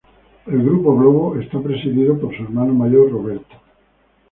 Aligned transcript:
El 0.47 0.63
Grupo 0.63 0.97
Globo 0.97 1.35
es 1.39 1.47
presidido 1.61 2.19
por 2.19 2.35
su 2.35 2.41
hermano 2.41 2.73
mayor 2.73 3.11
Roberto. 3.11 3.55